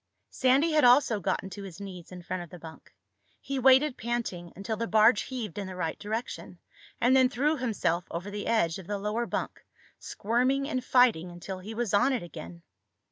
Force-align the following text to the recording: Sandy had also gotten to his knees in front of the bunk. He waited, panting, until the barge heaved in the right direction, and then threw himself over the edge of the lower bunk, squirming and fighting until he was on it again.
Sandy 0.31 0.71
had 0.71 0.83
also 0.83 1.19
gotten 1.19 1.51
to 1.51 1.61
his 1.61 1.79
knees 1.79 2.11
in 2.11 2.23
front 2.23 2.41
of 2.41 2.49
the 2.49 2.57
bunk. 2.57 2.91
He 3.39 3.59
waited, 3.59 3.99
panting, 3.99 4.51
until 4.55 4.75
the 4.75 4.87
barge 4.87 5.21
heaved 5.21 5.59
in 5.59 5.67
the 5.67 5.75
right 5.75 5.99
direction, 5.99 6.57
and 6.99 7.15
then 7.15 7.29
threw 7.29 7.55
himself 7.55 8.05
over 8.09 8.31
the 8.31 8.47
edge 8.47 8.79
of 8.79 8.87
the 8.87 8.97
lower 8.97 9.27
bunk, 9.27 9.63
squirming 9.99 10.67
and 10.67 10.83
fighting 10.83 11.29
until 11.29 11.59
he 11.59 11.75
was 11.75 11.93
on 11.93 12.13
it 12.13 12.23
again. 12.23 12.63